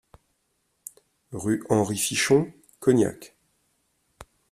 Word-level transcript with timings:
Rue 1.31 1.61
Henri 1.69 1.95
Fichon, 1.95 2.51
Cognac 2.79 3.35